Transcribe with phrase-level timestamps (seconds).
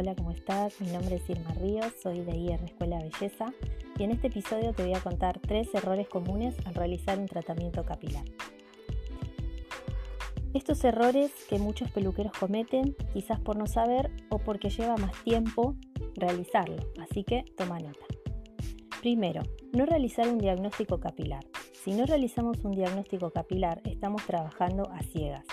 [0.00, 0.80] Hola, ¿cómo estás?
[0.80, 3.52] Mi nombre es Irma Ríos, soy de IR Escuela Belleza
[3.98, 7.84] y en este episodio te voy a contar tres errores comunes al realizar un tratamiento
[7.84, 8.24] capilar.
[10.54, 15.74] Estos errores que muchos peluqueros cometen, quizás por no saber o porque lleva más tiempo
[16.14, 18.06] realizarlo, así que toma nota.
[19.00, 21.44] Primero, no realizar un diagnóstico capilar.
[21.72, 25.44] Si no realizamos un diagnóstico capilar, estamos trabajando a ciegas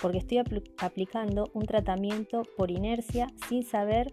[0.00, 0.38] porque estoy
[0.78, 4.12] aplicando un tratamiento por inercia sin saber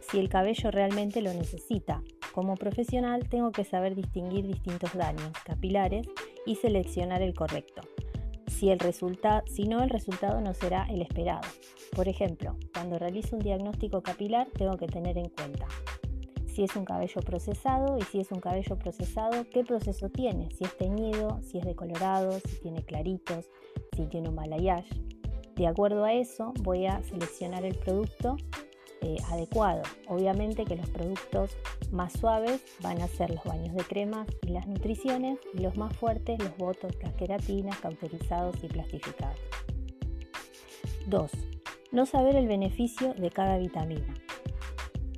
[0.00, 2.02] si el cabello realmente lo necesita.
[2.32, 6.06] Como profesional tengo que saber distinguir distintos daños capilares
[6.46, 7.82] y seleccionar el correcto.
[8.46, 11.42] Si, el si no, el resultado no será el esperado.
[11.94, 15.66] Por ejemplo, cuando realizo un diagnóstico capilar tengo que tener en cuenta
[16.52, 20.64] si es un cabello procesado y si es un cabello procesado, qué proceso tiene, si
[20.64, 23.46] es teñido, si es decolorado, si tiene claritos,
[23.96, 24.90] si tiene un balayage.
[25.56, 28.36] De acuerdo a eso voy a seleccionar el producto
[29.00, 29.82] eh, adecuado.
[30.08, 31.56] Obviamente que los productos
[31.90, 35.96] más suaves van a ser los baños de crema y las nutriciones y los más
[35.96, 39.38] fuertes los botos, las queratinas, cauterizados y plastificados.
[41.06, 41.30] 2.
[41.92, 44.14] No saber el beneficio de cada vitamina.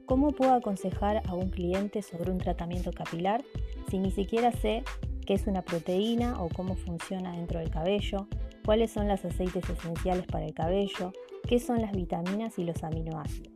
[0.06, 3.42] ¿Cómo puedo aconsejar a un cliente sobre un tratamiento capilar
[3.88, 4.84] si ni siquiera sé
[5.24, 8.28] qué es una proteína o cómo funciona dentro del cabello,
[8.64, 11.12] cuáles son los aceites esenciales para el cabello,
[11.48, 13.52] qué son las vitaminas y los aminoácidos.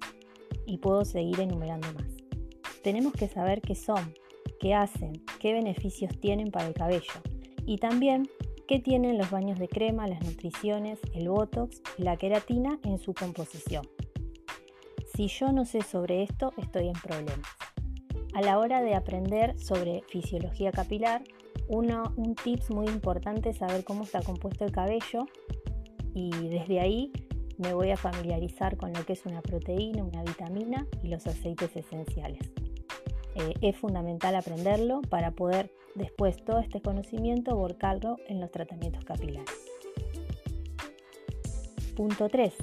[0.64, 2.08] Y puedo seguir enumerando más.
[2.82, 4.14] Tenemos que saber qué son,
[4.58, 7.12] qué hacen, qué beneficios tienen para el cabello
[7.66, 8.28] y también
[8.66, 13.12] qué tienen los baños de crema, las nutriciones, el botox y la queratina en su
[13.12, 13.86] composición.
[15.18, 17.40] Si yo no sé sobre esto, estoy en problemas.
[18.34, 21.24] A la hora de aprender sobre fisiología capilar,
[21.66, 25.26] un tips muy importante es saber cómo está compuesto el cabello
[26.14, 27.10] y desde ahí
[27.56, 31.74] me voy a familiarizar con lo que es una proteína, una vitamina y los aceites
[31.74, 32.52] esenciales.
[33.34, 39.50] Eh, es fundamental aprenderlo para poder después todo este conocimiento volcarlo en los tratamientos capilares.
[41.96, 42.54] Punto 3.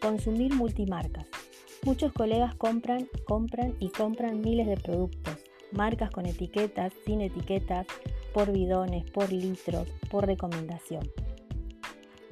[0.00, 1.37] Consumir multimarcas.
[1.84, 5.36] Muchos colegas compran, compran y compran miles de productos,
[5.72, 7.86] marcas con etiquetas, sin etiquetas,
[8.32, 11.08] por bidones, por litros, por recomendación.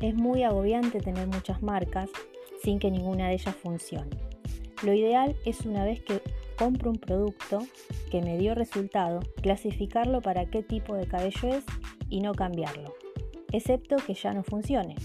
[0.01, 2.11] Es muy agobiante tener muchas marcas
[2.63, 4.17] sin que ninguna de ellas funcione.
[4.83, 6.21] Lo ideal es una vez que
[6.59, 7.61] compro un producto
[8.11, 11.65] que me dio resultado, clasificarlo para qué tipo de cabello es
[12.11, 12.95] y no cambiarlo,
[13.53, 14.97] excepto que ya no funcione.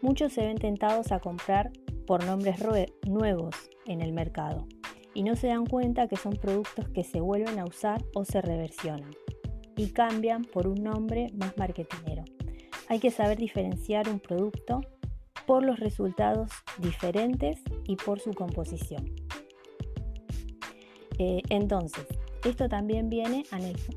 [0.00, 1.70] Muchos se ven tentados a comprar
[2.06, 2.56] por nombres
[3.06, 3.54] nuevos
[3.86, 4.66] en el mercado
[5.14, 8.40] y no se dan cuenta que son productos que se vuelven a usar o se
[8.40, 9.10] reversionan
[9.76, 12.24] y cambian por un nombre más marketinero.
[12.88, 14.80] Hay que saber diferenciar un producto
[15.46, 19.14] por los resultados diferentes y por su composición.
[21.18, 22.06] Eh, entonces,
[22.44, 23.44] esto también viene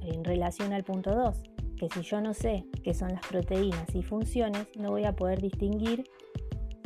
[0.01, 1.35] en, relación al punto 2,
[1.77, 5.41] que si yo no sé qué son las proteínas y funciones, no voy a poder
[5.41, 6.09] distinguir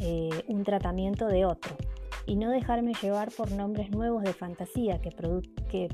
[0.03, 1.77] eh, un tratamiento de otro
[2.25, 5.11] y no dejarme llevar por nombres nuevos de fantasía que,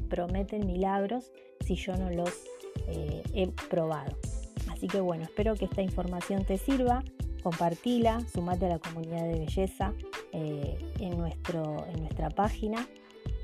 [0.09, 2.31] prometen milagros si yo no los
[2.87, 4.15] eh, he probado.
[4.71, 7.03] Así que bueno, espero que esta información te sirva,
[7.43, 9.93] compartila, sumate a la comunidad de belleza
[10.31, 12.87] eh, en, nuestro, en nuestra página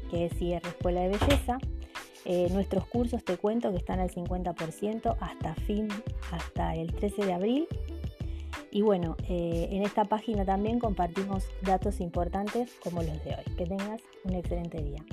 [0.10, 1.58] que es IR Escuela de Belleza.
[2.52, 5.90] Nuestros cursos te cuento que están al 50% hasta fin,
[6.32, 7.68] hasta el 13 de abril.
[8.76, 13.56] Y bueno, eh, en esta página también compartimos datos importantes como los de hoy.
[13.56, 15.06] Que tengas un excelente día.